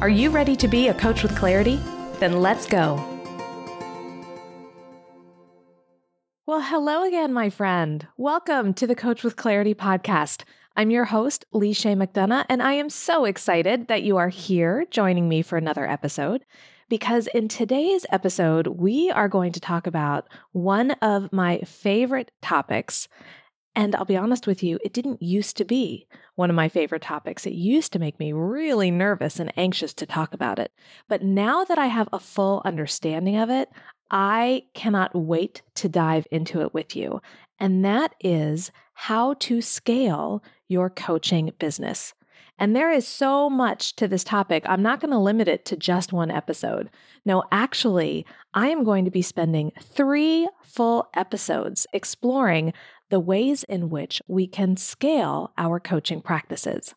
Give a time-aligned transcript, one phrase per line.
[0.00, 1.78] Are you ready to be a coach with clarity?
[2.20, 2.94] Then let's go.
[6.46, 8.06] Well, hello again, my friend.
[8.16, 10.44] Welcome to the Coach with Clarity podcast.
[10.74, 15.28] I'm your host, Leisha McDonough, and I am so excited that you are here joining
[15.28, 16.46] me for another episode.
[16.88, 23.06] Because in today's episode, we are going to talk about one of my favorite topics.
[23.76, 27.02] And I'll be honest with you, it didn't used to be one of my favorite
[27.02, 27.46] topics.
[27.46, 30.72] It used to make me really nervous and anxious to talk about it.
[31.08, 33.68] But now that I have a full understanding of it,
[34.10, 37.22] I cannot wait to dive into it with you.
[37.60, 42.12] And that is how to scale your coaching business.
[42.58, 44.64] And there is so much to this topic.
[44.66, 46.90] I'm not going to limit it to just one episode.
[47.24, 52.74] No, actually, I am going to be spending three full episodes exploring
[53.10, 56.94] the ways in which we can scale our coaching practices.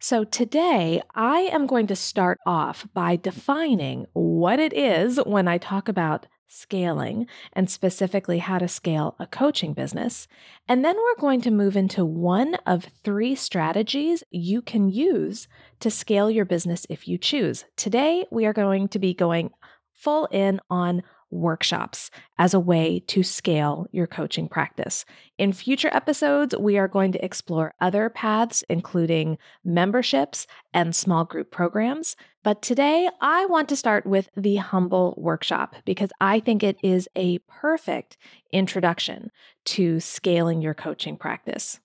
[0.00, 5.58] So, today I am going to start off by defining what it is when I
[5.58, 10.28] talk about scaling and specifically how to scale a coaching business.
[10.68, 15.48] And then we're going to move into one of three strategies you can use
[15.80, 17.64] to scale your business if you choose.
[17.76, 19.50] Today, we are going to be going
[19.94, 21.02] full in on
[21.32, 25.04] workshops as a way to scale your coaching practice.
[25.38, 31.50] In future episodes, we are going to explore other paths, including memberships and small group
[31.50, 32.14] programs.
[32.44, 37.08] But today, I want to start with the Humble Workshop because I think it is
[37.16, 38.16] a perfect
[38.52, 39.30] introduction
[39.64, 41.80] to scaling your coaching practice.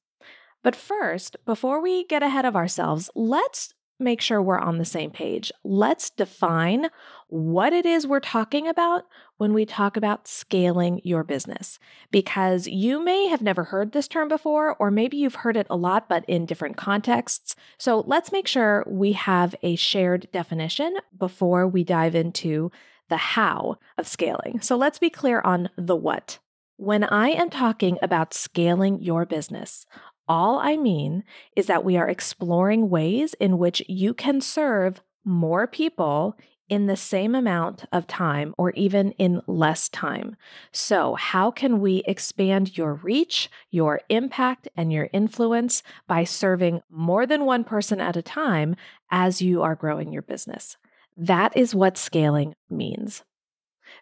[0.64, 5.12] But first, before we get ahead of ourselves, let's make sure we're on the same
[5.12, 5.52] page.
[5.64, 6.90] Let's define
[7.28, 9.06] what it is we're talking about
[9.38, 11.78] when we talk about scaling your business.
[12.12, 15.76] Because you may have never heard this term before, or maybe you've heard it a
[15.76, 17.56] lot, but in different contexts.
[17.78, 22.72] So let's make sure we have a shared definition before we dive into
[23.10, 24.60] the how of scaling.
[24.62, 26.40] So let's be clear on the what.
[26.78, 29.86] When I am talking about scaling your business,
[30.28, 31.24] all I mean
[31.56, 36.38] is that we are exploring ways in which you can serve more people
[36.70, 40.36] in the same amount of time or even in less time.
[40.72, 47.26] So, how can we expand your reach, your impact, and your influence by serving more
[47.26, 48.76] than one person at a time
[49.12, 50.78] as you are growing your business?
[51.16, 53.24] That is what scaling means.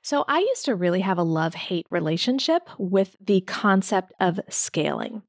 [0.01, 5.21] So, I used to really have a love hate relationship with the concept of scaling.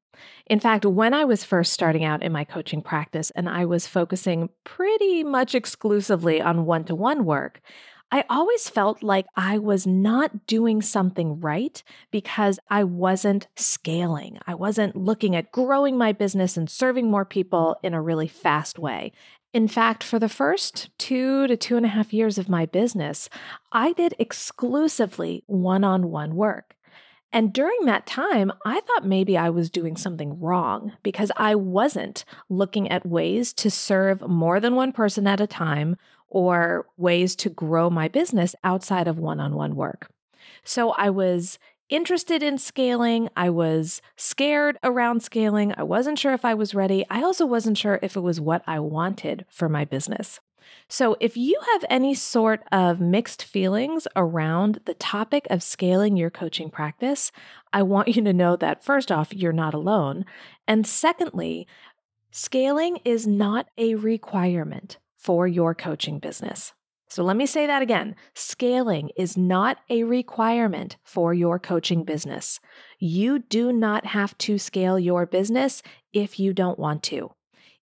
[0.47, 3.87] In fact, when I was first starting out in my coaching practice and I was
[3.87, 7.61] focusing pretty much exclusively on one to one work,
[8.13, 11.83] I always felt like I was not doing something right
[12.13, 14.39] because I wasn't scaling.
[14.47, 18.79] I wasn't looking at growing my business and serving more people in a really fast
[18.79, 19.13] way.
[19.53, 23.29] In fact, for the first two to two and a half years of my business,
[23.73, 26.76] I did exclusively one on one work.
[27.37, 32.25] And during that time, I thought maybe I was doing something wrong because I wasn't
[32.49, 35.99] looking at ways to serve more than one person at a time
[36.29, 40.11] or ways to grow my business outside of one on one work.
[40.65, 41.59] So I was
[41.91, 43.29] interested in scaling.
[43.37, 45.75] I was scared around scaling.
[45.77, 47.05] I wasn't sure if I was ready.
[47.11, 50.41] I also wasn't sure if it was what I wanted for my business.
[50.89, 56.31] So, if you have any sort of mixed feelings around the topic of scaling your
[56.31, 57.33] coaching practice,
[57.73, 60.25] I want you to know that first off, you're not alone.
[60.69, 61.67] And secondly,
[62.31, 66.73] scaling is not a requirement for your coaching business.
[67.09, 68.17] So let me say that again.
[68.35, 72.61] Scaling is not a requirement for your coaching business.
[72.99, 75.83] You do not have to scale your business
[76.13, 77.31] if you don't want to.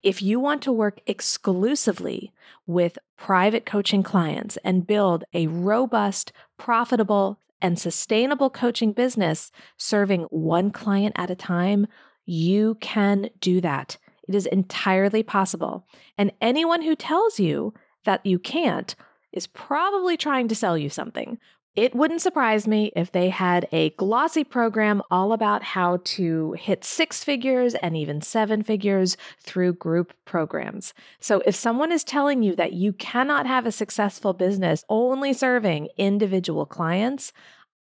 [0.04, 2.34] If you want to work exclusively
[2.68, 10.72] with private coaching clients and build a robust, profitable, and sustainable coaching business serving one
[10.72, 11.88] client at a time,
[12.26, 13.98] you can do that.
[14.28, 15.88] It is entirely possible.
[16.18, 17.74] And anyone who tells you
[18.04, 18.94] that you can't
[19.32, 21.40] is probably trying to sell you something.
[21.76, 26.84] It wouldn't surprise me if they had a glossy program all about how to hit
[26.84, 30.94] six figures and even seven figures through group programs.
[31.20, 35.90] So, if someone is telling you that you cannot have a successful business only serving
[35.98, 37.34] individual clients,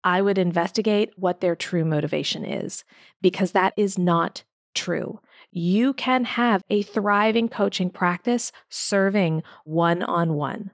[0.03, 2.83] I would investigate what their true motivation is
[3.21, 4.43] because that is not
[4.73, 5.19] true.
[5.51, 10.71] You can have a thriving coaching practice serving one on one.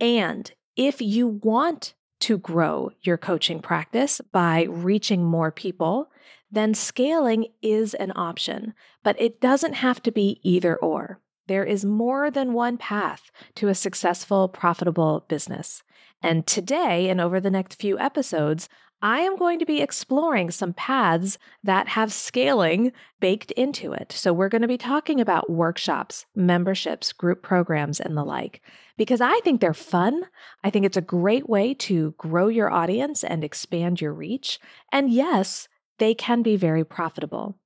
[0.00, 6.08] And if you want to grow your coaching practice by reaching more people,
[6.50, 8.72] then scaling is an option,
[9.02, 11.20] but it doesn't have to be either or.
[11.48, 15.82] There is more than one path to a successful, profitable business.
[16.22, 18.68] And today, and over the next few episodes,
[19.00, 24.10] I am going to be exploring some paths that have scaling baked into it.
[24.10, 28.60] So, we're going to be talking about workshops, memberships, group programs, and the like,
[28.96, 30.22] because I think they're fun.
[30.64, 34.58] I think it's a great way to grow your audience and expand your reach.
[34.90, 35.68] And yes,
[35.98, 37.56] they can be very profitable.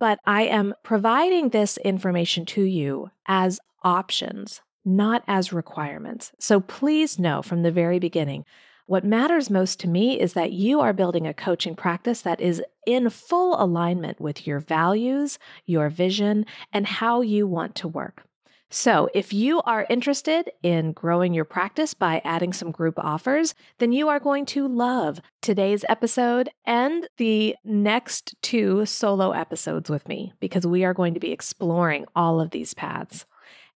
[0.00, 6.32] But I am providing this information to you as options, not as requirements.
[6.38, 8.46] So, please know from the very beginning
[8.92, 12.62] what matters most to me is that you are building a coaching practice that is
[12.86, 16.44] in full alignment with your values, your vision,
[16.74, 18.24] and how you want to work.
[18.68, 23.92] So, if you are interested in growing your practice by adding some group offers, then
[23.92, 30.34] you are going to love today's episode and the next two solo episodes with me
[30.38, 33.24] because we are going to be exploring all of these paths.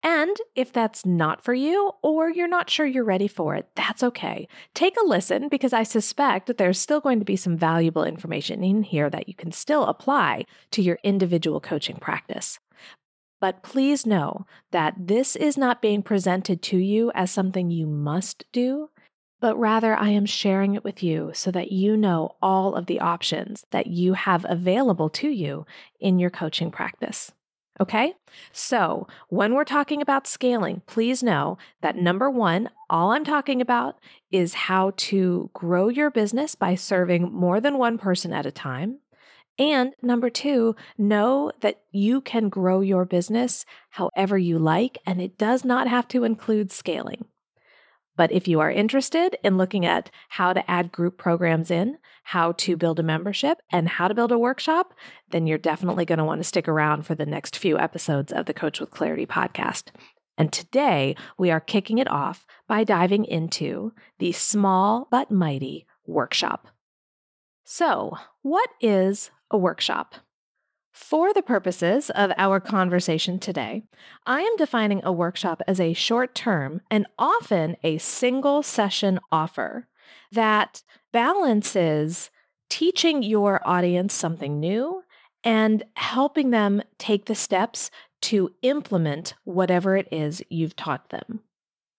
[0.06, 4.04] And if that's not for you or you're not sure you're ready for it, that's
[4.04, 4.50] okay.
[4.74, 8.66] Take a listen because I suspect that there's still going to be some valuable information
[8.66, 12.60] in here that you can still apply to your individual coaching practice.
[13.40, 18.44] But please know that this is not being presented to you as something you must
[18.52, 18.90] do,
[19.40, 23.00] but rather I am sharing it with you so that you know all of the
[23.00, 25.66] options that you have available to you
[26.00, 27.32] in your coaching practice.
[27.80, 28.14] Okay.
[28.52, 33.98] So when we're talking about scaling, please know that number one, all I'm talking about
[34.32, 39.00] is how to grow your business by serving more than one person at a time.
[39.60, 45.38] And number two, know that you can grow your business however you like, and it
[45.38, 47.26] does not have to include scaling.
[48.16, 52.52] But if you are interested in looking at how to add group programs in, how
[52.54, 54.94] to build a membership, and how to build a workshop,
[55.32, 58.46] then you're definitely going to want to stick around for the next few episodes of
[58.46, 59.86] the Coach with Clarity podcast.
[60.38, 66.68] And today we are kicking it off by diving into the small but mighty workshop.
[67.66, 70.16] So, what is a workshop?
[70.94, 73.82] For the purposes of our conversation today,
[74.28, 79.88] I am defining a workshop as a short term and often a single session offer
[80.32, 82.30] that balances
[82.70, 85.04] teaching your audience something new
[85.44, 87.90] and helping them take the steps
[88.22, 91.42] to implement whatever it is you've taught them.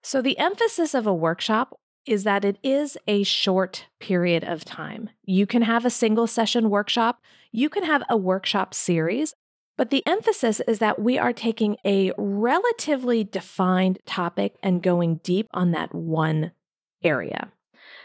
[0.05, 5.11] So, the emphasis of a workshop is that it is a short period of time.
[5.25, 7.21] You can have a single session workshop,
[7.53, 9.35] you can have a workshop series,
[9.77, 15.49] but the emphasis is that we are taking a relatively defined topic and going deep
[15.53, 16.53] on that one
[17.03, 17.53] area.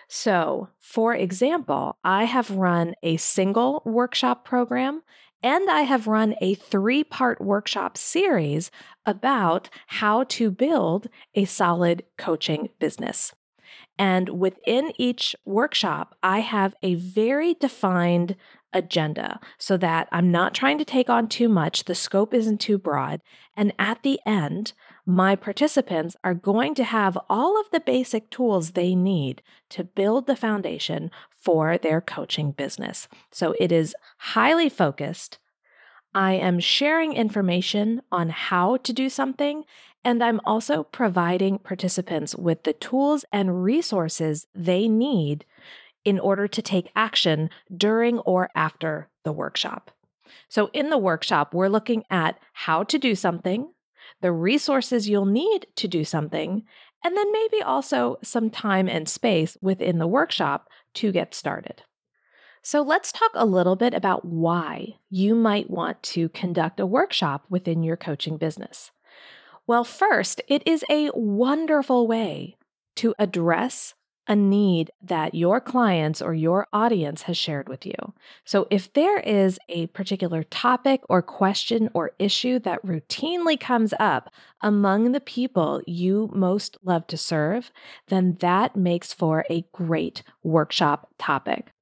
[0.08, 5.04] So, for example, I have run a single workshop program
[5.42, 8.72] and I have run a three part workshop series
[9.06, 13.34] about how to build a solid coaching business.
[13.98, 18.36] And within each workshop, I have a very defined
[18.74, 22.78] agenda so that I'm not trying to take on too much, the scope isn't too
[22.78, 23.22] broad.
[23.56, 24.74] And at the end,
[25.06, 30.28] my participants are going to have all of the basic tools they need to build
[30.28, 33.08] the foundation for their coaching business.
[33.32, 35.40] So it is highly focused.
[36.14, 39.64] I am sharing information on how to do something
[40.04, 45.46] and I'm also providing participants with the tools and resources they need
[46.06, 49.92] in order to take action during or after the workshop.
[50.48, 53.72] So, in the workshop, we're looking at how to do something,
[54.22, 56.64] the resources you'll need to do something,
[57.04, 61.84] and then maybe also some time and space within the workshop to get started.
[62.62, 67.46] So, let's talk a little bit about why you might want to conduct a workshop
[67.50, 68.92] within your coaching business.
[69.70, 72.56] Well, first, it is a wonderful way
[72.96, 73.94] to address
[74.28, 77.94] a need that your clients or your audience has shared with you.
[78.44, 84.34] So, if there is a particular topic or question or issue that routinely comes up
[84.60, 87.72] among the people you most love to serve,
[88.08, 91.74] then that makes for a great workshop topic.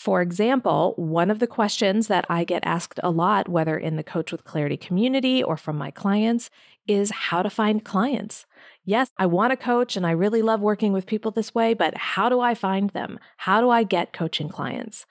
[0.00, 4.02] For example, one of the questions that I get asked a lot, whether in the
[4.02, 6.48] Coach with Clarity community or from my clients,
[6.86, 8.46] is how to find clients.
[8.84, 11.96] Yes, I want a coach and I really love working with people this way, but
[11.96, 13.18] how do I find them?
[13.38, 15.06] How do I get coaching clients?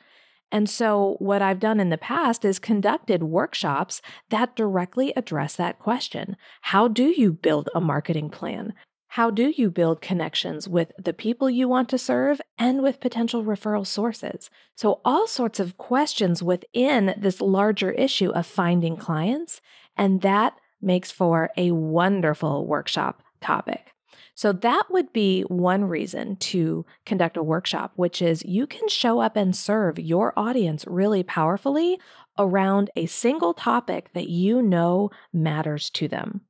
[0.52, 5.78] And so, what I've done in the past is conducted workshops that directly address that
[5.78, 6.36] question.
[6.62, 8.74] How do you build a marketing plan?
[9.14, 13.44] How do you build connections with the people you want to serve and with potential
[13.44, 14.50] referral sources?
[14.76, 19.62] So, all sorts of questions within this larger issue of finding clients,
[19.98, 23.94] and that makes for a wonderful workshop topic.
[24.36, 29.20] So, that would be one reason to conduct a workshop, which is you can show
[29.20, 32.00] up and serve your audience really powerfully
[32.38, 36.42] around a single topic that you know matters to them.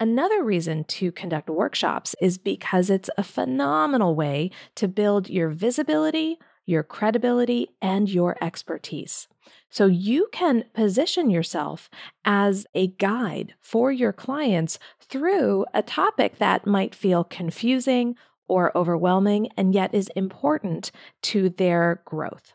[0.00, 6.38] Another reason to conduct workshops is because it's a phenomenal way to build your visibility,
[6.68, 9.26] your credibility, and your expertise.
[9.70, 11.88] So you can position yourself
[12.26, 18.16] as a guide for your clients through a topic that might feel confusing
[18.48, 20.90] or overwhelming and yet is important
[21.22, 22.52] to their growth.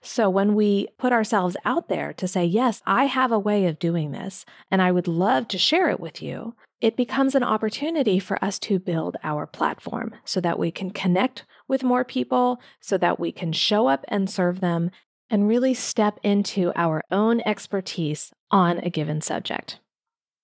[0.00, 3.78] So when we put ourselves out there to say, Yes, I have a way of
[3.78, 8.18] doing this, and I would love to share it with you, it becomes an opportunity
[8.18, 12.98] for us to build our platform so that we can connect with more people, so
[12.98, 14.90] that we can show up and serve them,
[15.30, 19.78] and really step into our own expertise on a given subject.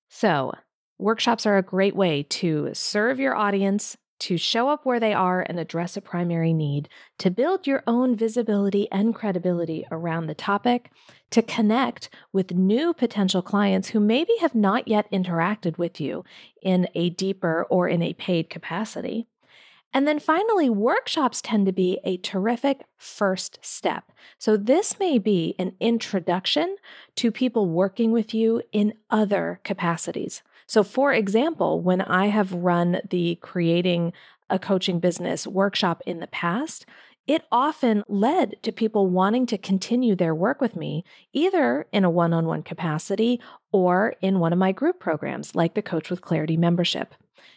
[0.08, 0.52] So,
[0.96, 5.42] workshops are a great way to serve your audience, to show up where they are
[5.42, 10.90] and address a primary need, to build your own visibility and credibility around the topic,
[11.30, 16.24] to connect with new potential clients who maybe have not yet interacted with you
[16.62, 19.26] in a deeper or in a paid capacity.
[19.92, 24.12] And then finally, workshops tend to be a terrific first step.
[24.38, 26.76] So, this may be an introduction
[27.16, 30.42] to people working with you in other capacities.
[30.68, 34.12] So, for example, when I have run the Creating
[34.50, 36.84] a Coaching Business workshop in the past,
[37.26, 42.10] it often led to people wanting to continue their work with me, either in a
[42.10, 43.40] one on one capacity
[43.72, 47.14] or in one of my group programs, like the Coach with Clarity membership.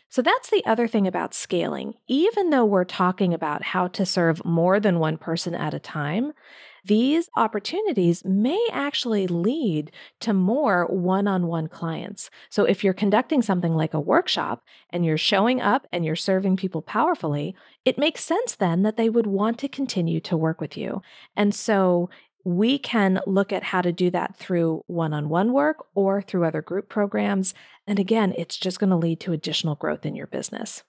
[0.10, 1.96] So that's the other thing about scaling.
[2.08, 6.34] Even though we're talking about how to serve more than one person at a time,
[6.84, 12.30] these opportunities may actually lead to more one on one clients.
[12.50, 16.58] So, if you're conducting something like a workshop and you're showing up and you're serving
[16.58, 20.78] people powerfully, it makes sense then that they would want to continue to work with
[20.78, 21.02] you.
[21.36, 22.10] And so,
[22.44, 26.46] we can look at how to do that through one on one work or through
[26.46, 27.54] other group programs.
[27.86, 30.84] And again, it's just going to lead to additional growth in your business.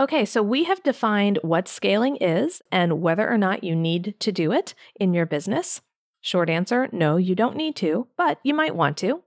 [0.00, 4.32] Okay, so we have defined what scaling is and whether or not you need to
[4.32, 5.80] do it in your business.
[6.20, 9.22] Short answer no, you don't need to, but you might want to.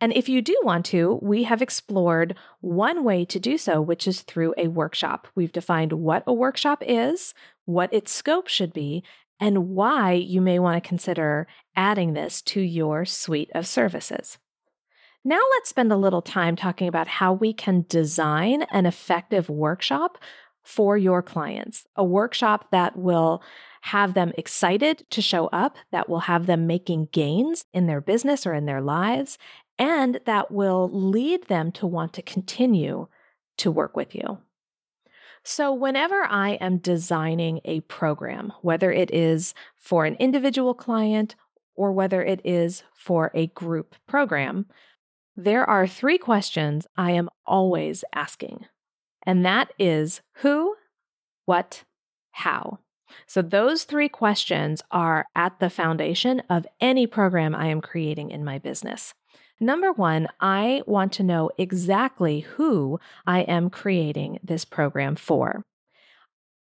[0.00, 4.06] And if you do want to, we have explored one way to do so, which
[4.06, 5.26] is through a workshop.
[5.34, 9.02] We've defined what a workshop is, what its scope should be,
[9.40, 14.38] and why you may want to consider adding this to your suite of services.
[15.26, 20.18] Now, let's spend a little time talking about how we can design an effective workshop
[20.62, 23.42] for your clients, a workshop that will
[23.80, 28.46] have them excited to show up, that will have them making gains in their business
[28.46, 29.36] or in their lives,
[29.80, 33.08] and that will lead them to want to continue
[33.56, 34.38] to work with you.
[35.42, 41.34] So, whenever I am designing a program, whether it is for an individual client
[41.74, 44.66] or whether it is for a group program,
[45.36, 48.66] there are three questions I am always asking,
[49.24, 50.76] and that is who,
[51.44, 51.84] what,
[52.32, 52.78] how.
[53.26, 58.44] So, those three questions are at the foundation of any program I am creating in
[58.44, 59.14] my business.
[59.60, 65.64] Number one, I want to know exactly who I am creating this program for.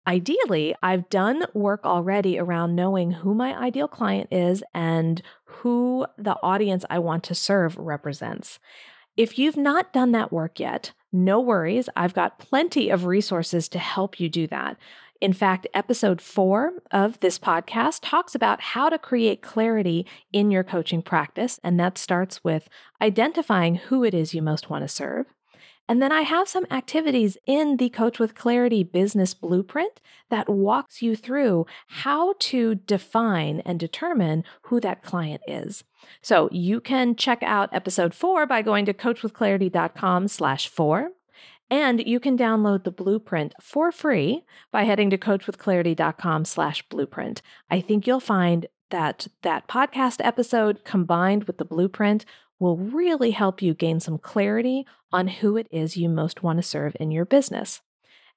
[0.08, 6.38] Ideally, I've done work already around knowing who my ideal client is and who the
[6.44, 8.60] audience I want to serve represents.
[9.18, 11.90] If you've not done that work yet, no worries.
[11.96, 14.78] I've got plenty of resources to help you do that.
[15.22, 20.64] In fact, episode four of this podcast talks about how to create clarity in your
[20.64, 21.60] coaching practice.
[21.64, 22.68] And that starts with
[23.02, 25.28] identifying who it is you most want to serve.
[25.88, 31.02] And then I have some activities in the Coach with Clarity business blueprint that walks
[31.02, 35.84] you through how to define and determine who that client is.
[36.22, 41.12] So you can check out episode four by going to coachwithclarity.com slash four.
[41.70, 47.42] And you can download the blueprint for free by heading to coachwithclarity.com slash blueprint.
[47.70, 52.24] I think you'll find that that podcast episode combined with the blueprint
[52.60, 56.64] will really help you gain some clarity on who it is you most want to
[56.64, 57.82] serve in your business.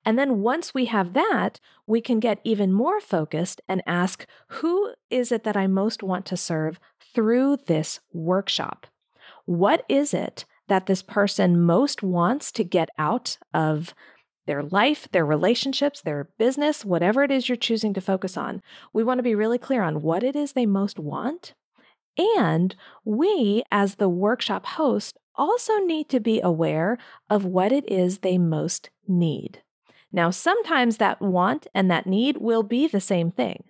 [0.05, 4.95] And then once we have that, we can get even more focused and ask who
[5.11, 6.79] is it that I most want to serve
[7.15, 8.87] through this workshop?
[9.45, 13.95] What is it that this person most wants to get out of
[14.47, 18.63] their life, their relationships, their business, whatever it is you're choosing to focus on?
[18.93, 21.55] We want to be really clear on what it is they most want
[22.19, 26.99] and we, as the workshop host, also need to be aware
[27.31, 29.63] of what it is they most need.
[30.13, 33.65] Now, sometimes that want and that need will be the same thing.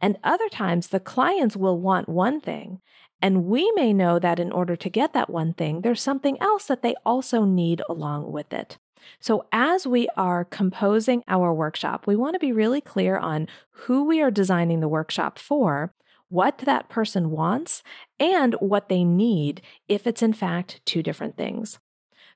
[0.00, 2.80] And other times the clients will want one thing.
[3.20, 6.64] And we may know that in order to get that one thing, there's something else
[6.66, 8.78] that they also need along with it.
[9.18, 14.04] So, as we are composing our workshop, we want to be really clear on who
[14.04, 15.92] we are designing the workshop for
[16.30, 17.82] what that person wants
[18.18, 21.78] and what they need if it's in fact two different things.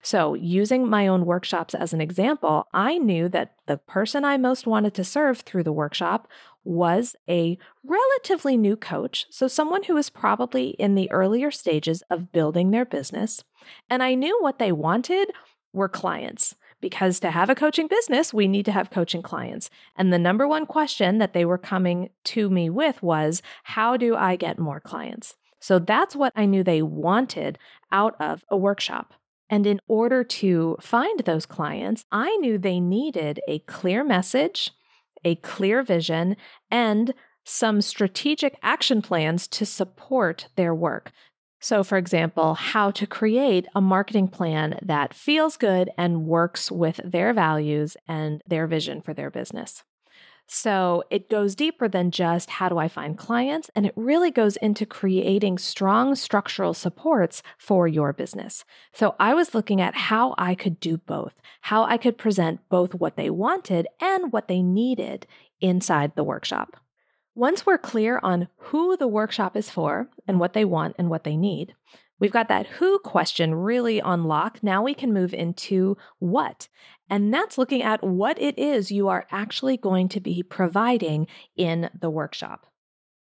[0.03, 4.67] So, using my own workshops as an example, I knew that the person I most
[4.67, 6.29] wanted to serve through the workshop
[6.63, 9.25] was a relatively new coach.
[9.31, 13.45] So, someone who was probably in the earlier stages of building their business.
[13.89, 15.31] And I knew what they wanted
[15.73, 19.71] were clients because to have a coaching business, we need to have coaching clients.
[19.97, 24.15] And the number one question that they were coming to me with was, How do
[24.15, 25.35] I get more clients?
[25.61, 27.57] So that's what I knew they wanted
[27.91, 29.15] out of a workshop.
[29.49, 34.71] And in order to find those clients, I knew they needed a clear message,
[35.25, 36.37] a clear vision,
[36.71, 37.15] and
[37.47, 41.13] some strategic action plans to support their work.
[41.65, 47.01] So, for example, how to create a marketing plan that feels good and works with
[47.03, 49.83] their values and their vision for their business.
[50.47, 54.57] So, it goes deeper than just how do I find clients, and it really goes
[54.57, 58.67] into creating strong structural supports for your business.
[58.93, 62.95] So, I was looking at how I could do both, how I could present both
[62.95, 65.27] what they wanted and what they needed
[65.63, 66.84] inside the workshop.
[67.37, 71.25] Once we're clear on who the workshop is for and what they want and what
[71.25, 71.75] they need,
[72.21, 74.63] we've got that who question really on lock.
[74.63, 76.69] Now we can move into what.
[77.11, 81.91] And that's looking at what it is you are actually going to be providing in
[81.99, 82.67] the workshop.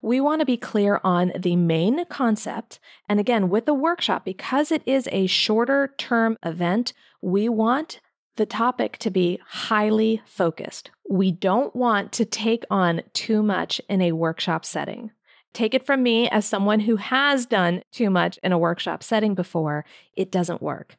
[0.00, 2.79] We want to be clear on the main concept.
[3.09, 8.00] And again, with the workshop, because it is a shorter term event, we want
[8.37, 10.90] the topic to be highly focused.
[11.09, 15.12] We don't want to take on too much in a workshop setting.
[15.53, 19.35] Take it from me as someone who has done too much in a workshop setting
[19.35, 20.97] before, it doesn't work.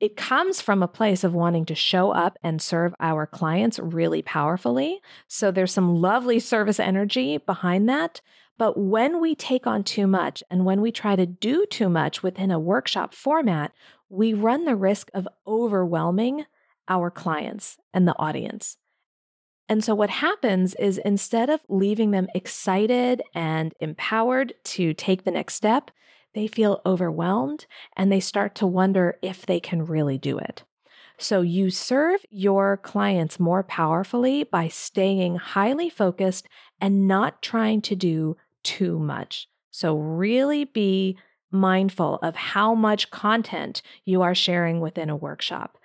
[0.00, 4.22] It comes from a place of wanting to show up and serve our clients really
[4.22, 5.00] powerfully.
[5.28, 8.20] So there's some lovely service energy behind that.
[8.56, 12.22] But when we take on too much and when we try to do too much
[12.22, 13.72] within a workshop format,
[14.10, 16.44] we run the risk of overwhelming
[16.88, 18.76] our clients and the audience.
[19.68, 25.30] And so, what happens is instead of leaving them excited and empowered to take the
[25.30, 25.92] next step,
[26.34, 30.64] they feel overwhelmed and they start to wonder if they can really do it.
[31.18, 36.48] So, you serve your clients more powerfully by staying highly focused
[36.80, 39.46] and not trying to do too much.
[39.70, 41.16] So, really be
[41.50, 45.78] mindful of how much content you are sharing within a workshop.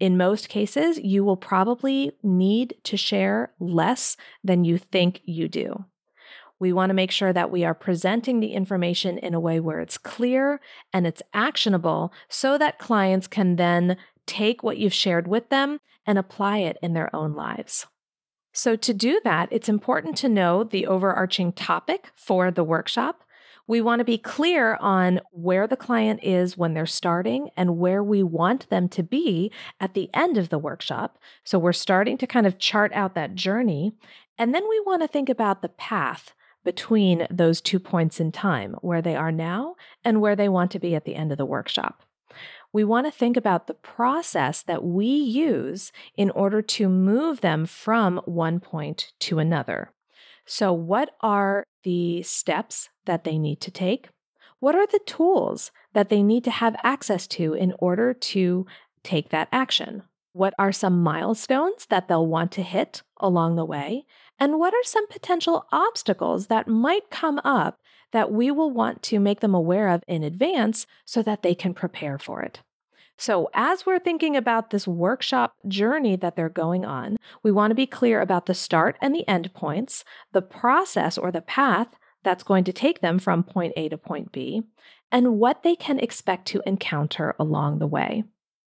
[0.00, 5.84] In most cases, you will probably need to share less than you think you do.
[6.60, 9.80] We want to make sure that we are presenting the information in a way where
[9.80, 10.60] it's clear
[10.92, 16.18] and it's actionable so that clients can then take what you've shared with them and
[16.18, 17.86] apply it in their own lives.
[18.52, 23.22] So, to do that, it's important to know the overarching topic for the workshop.
[23.68, 28.02] We want to be clear on where the client is when they're starting and where
[28.02, 31.18] we want them to be at the end of the workshop.
[31.44, 33.92] So we're starting to kind of chart out that journey.
[34.38, 36.32] And then we want to think about the path
[36.64, 40.78] between those two points in time, where they are now and where they want to
[40.78, 42.02] be at the end of the workshop.
[42.72, 47.66] We want to think about the process that we use in order to move them
[47.66, 49.92] from one point to another.
[50.46, 54.08] So, what are the steps that they need to take?
[54.60, 58.66] What are the tools that they need to have access to in order to
[59.02, 60.02] take that action?
[60.32, 64.04] What are some milestones that they'll want to hit along the way?
[64.38, 67.78] And what are some potential obstacles that might come up
[68.12, 71.74] that we will want to make them aware of in advance so that they can
[71.74, 72.60] prepare for it?
[73.20, 77.74] So, as we're thinking about this workshop journey that they're going on, we want to
[77.74, 81.88] be clear about the start and the end points, the process or the path
[82.22, 84.62] that's going to take them from point A to point B,
[85.10, 88.22] and what they can expect to encounter along the way.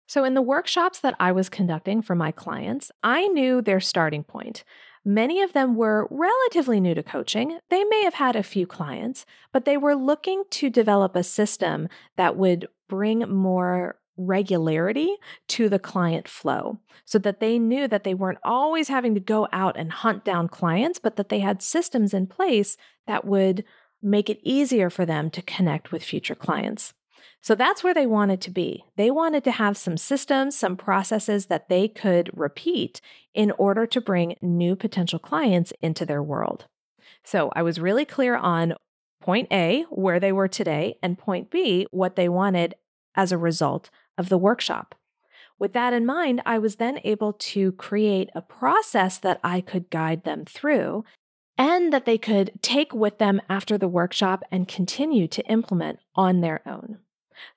[0.07, 4.23] So, in the workshops that I was conducting for my clients, I knew their starting
[4.23, 4.63] point.
[5.03, 7.59] Many of them were relatively new to coaching.
[7.69, 11.89] They may have had a few clients, but they were looking to develop a system
[12.15, 15.15] that would bring more regularity
[15.47, 19.47] to the client flow so that they knew that they weren't always having to go
[19.51, 22.77] out and hunt down clients, but that they had systems in place
[23.07, 23.63] that would
[24.01, 26.93] make it easier for them to connect with future clients.
[27.41, 28.83] So that's where they wanted to be.
[28.97, 32.99] They wanted to have some systems, some processes that they could repeat
[33.33, 36.65] in order to bring new potential clients into their world.
[37.23, 38.73] So I was really clear on
[39.21, 42.75] point A, where they were today, and point B, what they wanted
[43.15, 44.93] as a result of the workshop.
[45.57, 49.89] With that in mind, I was then able to create a process that I could
[49.89, 51.03] guide them through
[51.57, 56.41] and that they could take with them after the workshop and continue to implement on
[56.41, 56.99] their own.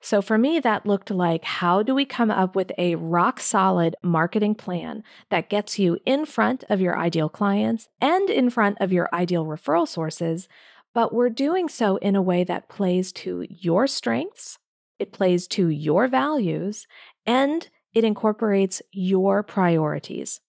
[0.01, 3.95] So for me, that looked like how do we come up with a rock solid
[4.01, 8.93] marketing plan that gets you in front of your ideal clients and in front of
[8.93, 10.47] your ideal referral sources,
[10.93, 14.57] but we're doing so in a way that plays to your strengths
[14.99, 16.87] it plays to your values,
[17.25, 20.39] and it incorporates your priorities.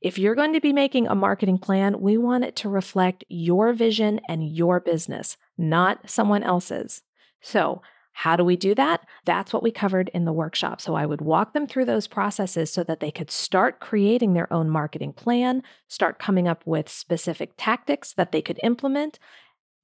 [0.00, 3.72] If you're going to be making a marketing plan, we want it to reflect your
[3.74, 7.02] vision and your business, not someone else's.
[7.42, 9.06] So, how do we do that?
[9.24, 10.80] That's what we covered in the workshop.
[10.80, 14.50] So, I would walk them through those processes so that they could start creating their
[14.52, 19.18] own marketing plan, start coming up with specific tactics that they could implement.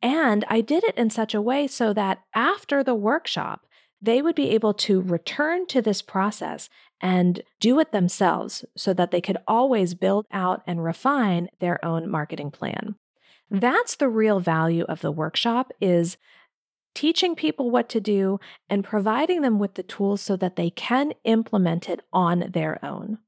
[0.01, 3.66] And I did it in such a way so that after the workshop,
[4.01, 6.69] they would be able to return to this process
[7.01, 12.09] and do it themselves so that they could always build out and refine their own
[12.09, 12.97] marketing plan.
[13.51, 16.17] That's the real value of the workshop is
[16.95, 21.13] teaching people what to do and providing them with the tools so that they can
[21.25, 23.19] implement it on their own.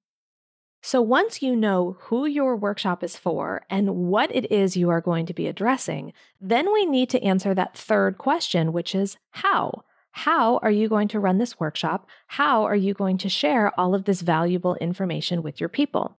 [0.80, 5.00] So, once you know who your workshop is for and what it is you are
[5.00, 9.84] going to be addressing, then we need to answer that third question, which is how.
[10.12, 12.08] How are you going to run this workshop?
[12.26, 16.18] How are you going to share all of this valuable information with your people?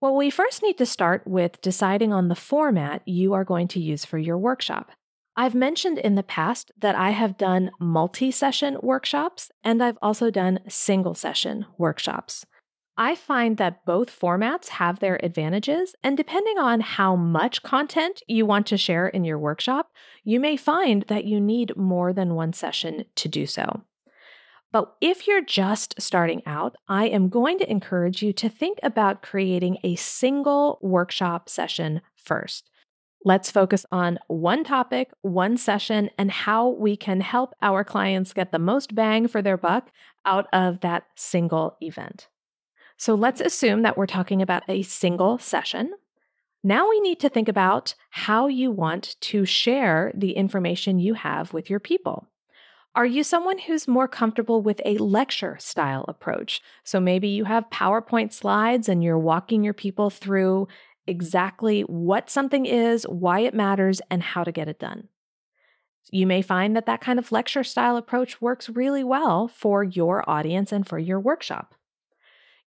[0.00, 3.80] Well, we first need to start with deciding on the format you are going to
[3.80, 4.92] use for your workshop.
[5.36, 10.30] I've mentioned in the past that I have done multi session workshops and I've also
[10.30, 12.46] done single session workshops.
[12.96, 18.44] I find that both formats have their advantages, and depending on how much content you
[18.44, 19.90] want to share in your workshop,
[20.22, 23.82] you may find that you need more than one session to do so.
[24.72, 29.22] But if you're just starting out, I am going to encourage you to think about
[29.22, 32.70] creating a single workshop session first.
[33.24, 38.52] Let's focus on one topic, one session, and how we can help our clients get
[38.52, 39.90] the most bang for their buck
[40.24, 42.28] out of that single event.
[43.00, 45.94] So let's assume that we're talking about a single session.
[46.62, 51.54] Now we need to think about how you want to share the information you have
[51.54, 52.28] with your people.
[52.94, 56.60] Are you someone who's more comfortable with a lecture style approach?
[56.84, 60.68] So maybe you have PowerPoint slides and you're walking your people through
[61.06, 65.08] exactly what something is, why it matters, and how to get it done.
[66.12, 70.28] You may find that that kind of lecture style approach works really well for your
[70.28, 71.74] audience and for your workshop.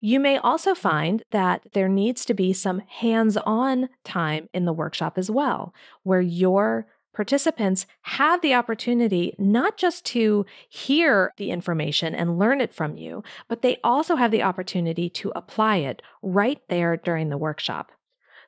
[0.05, 4.73] You may also find that there needs to be some hands on time in the
[4.73, 12.13] workshop as well, where your participants have the opportunity not just to hear the information
[12.13, 16.59] and learn it from you, but they also have the opportunity to apply it right
[16.67, 17.89] there during the workshop.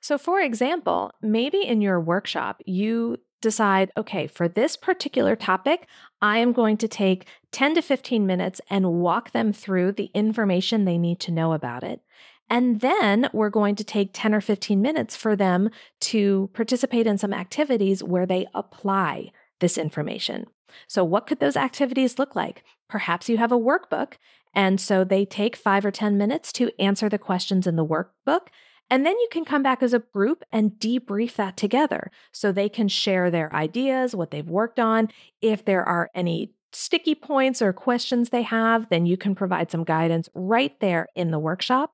[0.01, 5.87] So, for example, maybe in your workshop, you decide, okay, for this particular topic,
[6.21, 10.85] I am going to take 10 to 15 minutes and walk them through the information
[10.85, 12.01] they need to know about it.
[12.49, 15.69] And then we're going to take 10 or 15 minutes for them
[16.01, 20.45] to participate in some activities where they apply this information.
[20.87, 22.63] So, what could those activities look like?
[22.89, 24.13] Perhaps you have a workbook,
[24.53, 28.47] and so they take five or 10 minutes to answer the questions in the workbook
[28.89, 32.69] and then you can come back as a group and debrief that together so they
[32.69, 35.09] can share their ideas, what they've worked on.
[35.41, 39.83] If there are any sticky points or questions they have, then you can provide some
[39.83, 41.93] guidance right there in the workshop.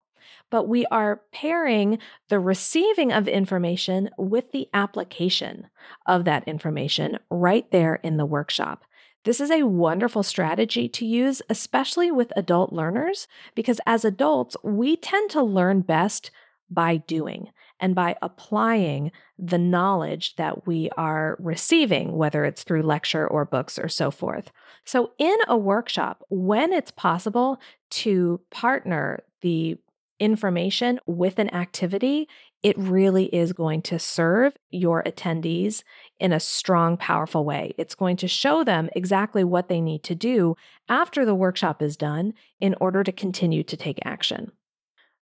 [0.50, 1.98] But we are pairing
[2.30, 5.68] the receiving of information with the application
[6.06, 8.84] of that information right there in the workshop.
[9.24, 14.96] This is a wonderful strategy to use, especially with adult learners, because as adults, we
[14.96, 16.32] tend to learn best
[16.72, 23.28] by doing and by applying the knowledge that we are receiving, whether it's through lecture
[23.28, 24.52] or books or so forth.
[24.86, 27.60] So, in a workshop, when it's possible
[27.92, 29.78] to partner the
[30.20, 32.28] information with an activity,
[32.64, 35.84] it really is going to serve your attendees
[36.20, 37.74] in a strong, powerful way.
[37.78, 40.56] It's going to show them exactly what they need to do
[40.88, 44.52] after the workshop is done in order to continue to take action.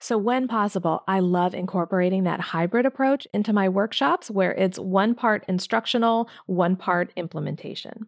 [0.05, 5.15] So, when possible, I love incorporating that hybrid approach into my workshops where it's one
[5.15, 8.05] part instructional, one part implementation.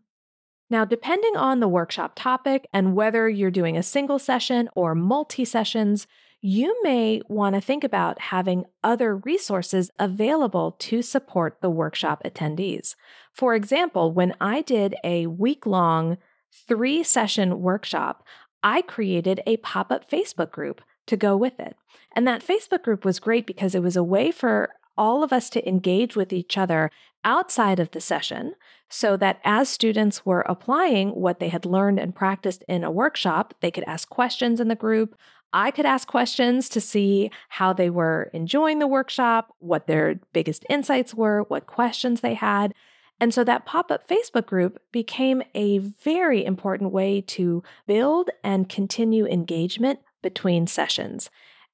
[0.70, 5.44] Now, depending on the workshop topic and whether you're doing a single session or multi
[5.44, 6.06] sessions,
[6.40, 12.94] you may want to think about having other resources available to support the workshop attendees.
[13.34, 16.20] For example, when I did a week long
[16.68, 18.24] three session workshop,
[18.62, 21.76] I created a pop up Facebook group to go with it.
[22.14, 25.50] And that Facebook group was great because it was a way for all of us
[25.52, 26.90] to engage with each other
[27.24, 28.54] outside of the session
[28.90, 33.54] so that as students were applying what they had learned and practiced in a workshop,
[33.62, 35.16] they could ask questions in the group.
[35.54, 40.66] I could ask questions to see how they were enjoying the workshop, what their biggest
[40.70, 42.74] insights were, what questions they had.
[43.20, 48.70] And so that pop up Facebook group became a very important way to build and
[48.70, 51.30] continue engagement between sessions.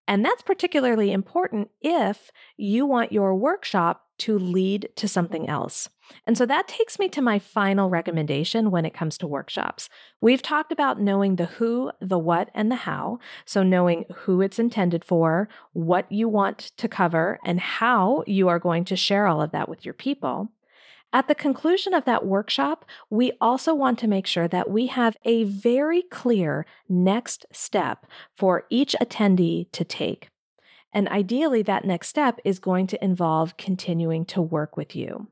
[0.07, 5.89] And that's particularly important if you want your workshop to lead to something else.
[6.27, 9.89] And so that takes me to my final recommendation when it comes to workshops.
[10.21, 13.19] We've talked about knowing the who, the what, and the how.
[13.45, 18.59] So, knowing who it's intended for, what you want to cover, and how you are
[18.59, 20.51] going to share all of that with your people.
[21.15, 25.15] At the conclusion of that workshop, we also want to make sure that we have
[25.23, 30.29] a very clear next step for each attendee to take.
[30.91, 35.27] And ideally, that next step is going to involve continuing to work with you.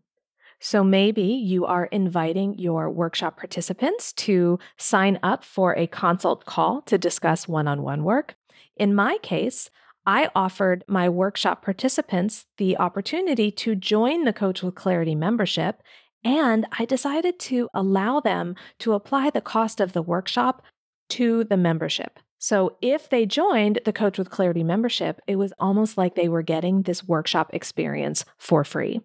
[0.60, 6.84] So maybe you are inviting your workshop participants to sign up for a consult call
[6.84, 8.36] to discuss one on one work.
[8.78, 9.72] In my case,
[10.06, 15.84] I offered my workshop participants the opportunity to join the Coach with Clarity membership,
[16.24, 20.64] and I decided to allow them to apply the cost of the workshop
[21.10, 22.20] to the membership.
[22.40, 26.42] So if they joined the Coach with Clarity membership, it was almost like they were
[26.42, 29.02] getting this workshop experience for free.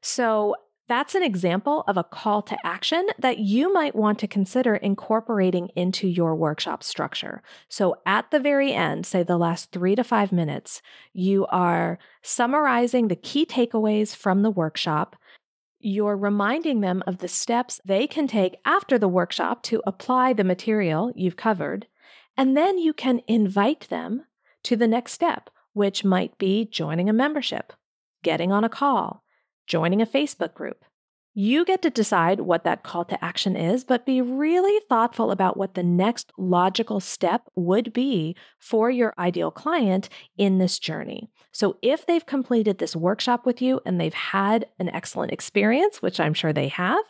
[0.00, 0.56] So
[0.92, 5.70] that's an example of a call to action that you might want to consider incorporating
[5.74, 7.42] into your workshop structure.
[7.70, 10.82] So, at the very end, say the last three to five minutes,
[11.14, 15.16] you are summarizing the key takeaways from the workshop.
[15.80, 20.44] You're reminding them of the steps they can take after the workshop to apply the
[20.44, 21.86] material you've covered.
[22.36, 24.26] And then you can invite them
[24.64, 27.72] to the next step, which might be joining a membership,
[28.22, 29.21] getting on a call,
[29.72, 30.84] joining a Facebook group.
[31.32, 35.56] You get to decide what that call to action is, but be really thoughtful about
[35.56, 41.30] what the next logical step would be for your ideal client in this journey.
[41.52, 46.20] So, if they've completed this workshop with you and they've had an excellent experience, which
[46.20, 47.04] I'm sure they have,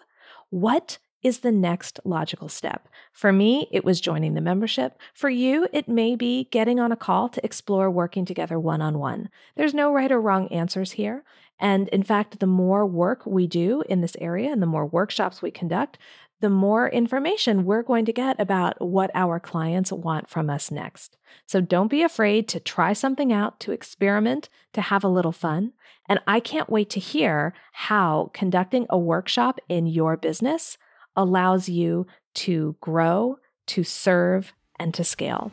[0.50, 2.88] what is the next logical step.
[3.12, 4.98] For me, it was joining the membership.
[5.14, 8.98] For you, it may be getting on a call to explore working together one on
[8.98, 9.28] one.
[9.56, 11.24] There's no right or wrong answers here.
[11.58, 15.40] And in fact, the more work we do in this area and the more workshops
[15.40, 15.98] we conduct,
[16.42, 21.16] the more information we're going to get about what our clients want from us next.
[21.46, 25.72] So don't be afraid to try something out, to experiment, to have a little fun.
[26.08, 30.76] And I can't wait to hear how conducting a workshop in your business
[31.14, 33.38] allows you to grow,
[33.68, 35.52] to serve, and to scale.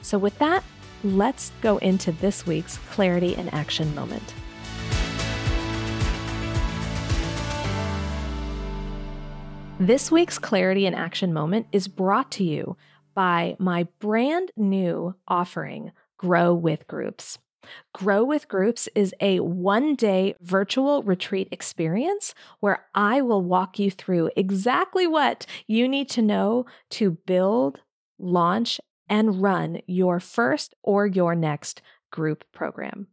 [0.00, 0.64] So, with that,
[1.02, 4.32] let's go into this week's Clarity and Action moment.
[9.80, 12.76] This week's Clarity and Action moment is brought to you
[13.12, 17.38] by my brand new offering, Grow with Groups.
[17.92, 23.90] Grow with Groups is a one day virtual retreat experience where I will walk you
[23.90, 27.80] through exactly what you need to know to build,
[28.16, 31.82] launch, and run your first or your next
[32.12, 33.08] group program.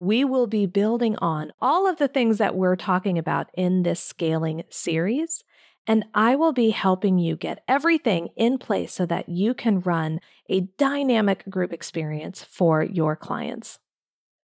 [0.00, 4.00] We will be building on all of the things that we're talking about in this
[4.00, 5.42] scaling series
[5.88, 10.20] and I will be helping you get everything in place so that you can run
[10.50, 13.78] a dynamic group experience for your clients.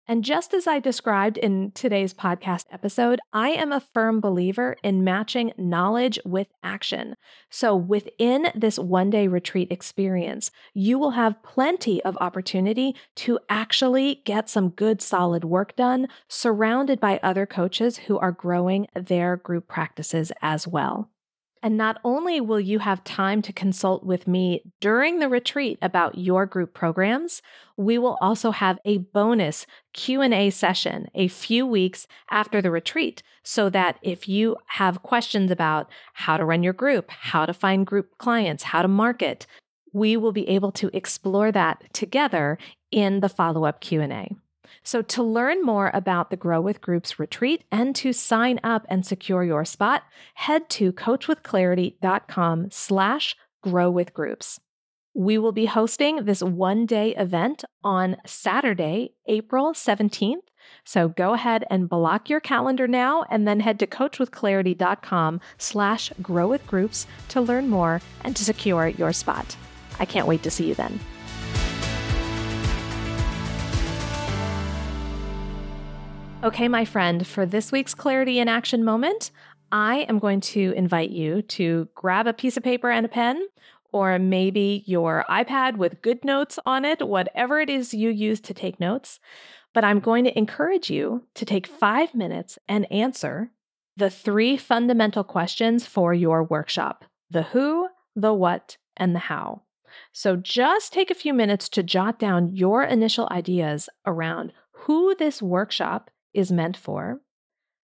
[0.05, 5.03] And just as I described in today's podcast episode, I am a firm believer in
[5.03, 7.15] matching knowledge with action.
[7.51, 14.23] So within this one day retreat experience, you will have plenty of opportunity to actually
[14.25, 19.67] get some good, solid work done, surrounded by other coaches who are growing their group
[19.67, 21.11] practices as well.
[21.61, 26.17] And not only will you have time to consult with me during the retreat about
[26.17, 27.41] your group programs,
[27.75, 33.69] we will also have a bonus Q&A session a few weeks after the retreat so
[33.69, 38.17] that if you have questions about how to run your group, how to find group
[38.17, 39.45] clients, how to market,
[39.91, 42.57] we will be able to explore that together
[42.91, 44.29] in the follow-up Q&A.
[44.83, 49.05] So to learn more about the Grow with Groups retreat and to sign up and
[49.05, 50.03] secure your spot,
[50.35, 54.59] head to coachwithclarity.com slash grow with groups.
[55.13, 60.35] We will be hosting this one day event on Saturday, April 17th.
[60.85, 66.47] So go ahead and block your calendar now and then head to coachwithclarity.com slash grow
[66.47, 69.55] with groups to learn more and to secure your spot.
[69.99, 70.99] I can't wait to see you then.
[76.41, 79.31] Okay, my friend, for this week's Clarity in Action moment,
[79.73, 83.45] I am going to invite you to grab a piece of paper and a pen,
[83.91, 88.79] or maybe your iPad with GoodNotes on it, whatever it is you use to take
[88.79, 89.19] notes.
[89.73, 93.51] But I'm going to encourage you to take five minutes and answer
[93.97, 99.63] the three fundamental questions for your workshop the who, the what, and the how.
[100.13, 105.41] So just take a few minutes to jot down your initial ideas around who this
[105.41, 107.21] workshop is meant for,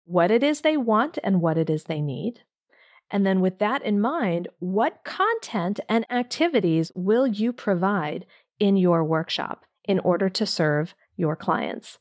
[0.05, 2.41] what it is they want and what it is they need.
[3.09, 8.25] And then, with that in mind, what content and activities will you provide
[8.59, 11.99] in your workshop in order to serve your clients?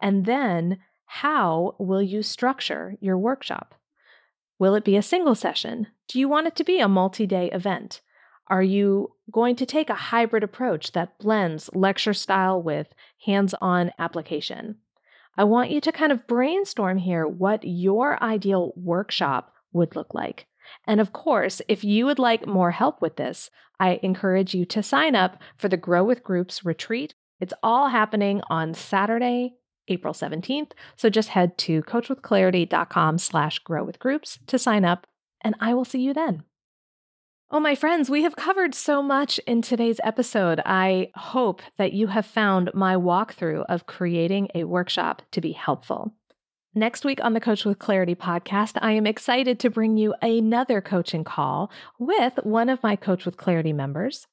[0.00, 3.74] And then, how will you structure your workshop?
[4.58, 5.88] Will it be a single session?
[6.08, 8.00] Do you want it to be a multi day event?
[8.48, 12.88] Are you going to take a hybrid approach that blends lecture style with
[13.24, 14.76] hands on application?
[15.36, 20.46] I want you to kind of brainstorm here what your ideal workshop would look like.
[20.86, 24.82] And of course, if you would like more help with this, I encourage you to
[24.82, 27.14] sign up for the Grow with Groups retreat.
[27.40, 29.54] It's all happening on Saturday,
[29.88, 30.72] April 17th.
[30.96, 35.06] So just head to coachwithclarity.com slash grow with groups to sign up,
[35.40, 36.44] and I will see you then.
[37.54, 40.62] Oh, my friends, we have covered so much in today's episode.
[40.64, 46.14] I hope that you have found my walkthrough of creating a workshop to be helpful.
[46.74, 50.80] Next week on the Coach with Clarity podcast, I am excited to bring you another
[50.80, 54.26] coaching call with one of my Coach with Clarity members.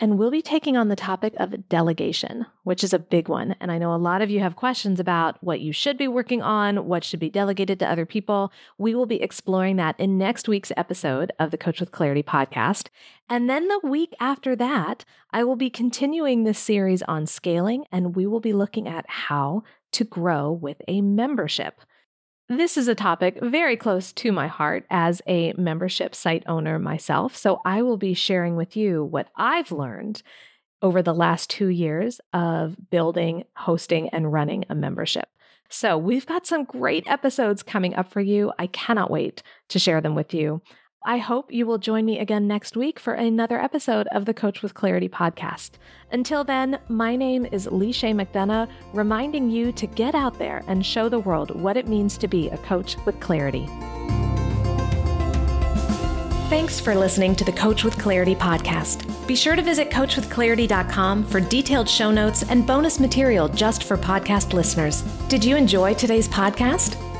[0.00, 3.56] And we'll be taking on the topic of delegation, which is a big one.
[3.60, 6.40] And I know a lot of you have questions about what you should be working
[6.40, 8.52] on, what should be delegated to other people.
[8.78, 12.90] We will be exploring that in next week's episode of the Coach with Clarity podcast.
[13.28, 18.14] And then the week after that, I will be continuing this series on scaling, and
[18.14, 21.80] we will be looking at how to grow with a membership.
[22.50, 27.36] This is a topic very close to my heart as a membership site owner myself.
[27.36, 30.22] So I will be sharing with you what I've learned
[30.80, 35.28] over the last two years of building, hosting, and running a membership.
[35.68, 38.50] So we've got some great episodes coming up for you.
[38.58, 40.62] I cannot wait to share them with you.
[41.08, 44.60] I hope you will join me again next week for another episode of the Coach
[44.60, 45.70] with Clarity podcast.
[46.12, 51.08] Until then, my name is Lisha McDonough, reminding you to get out there and show
[51.08, 53.66] the world what it means to be a coach with clarity.
[56.50, 59.26] Thanks for listening to the Coach with Clarity podcast.
[59.26, 64.52] Be sure to visit coachwithclarity.com for detailed show notes and bonus material just for podcast
[64.52, 65.00] listeners.
[65.28, 67.02] Did you enjoy today's podcast?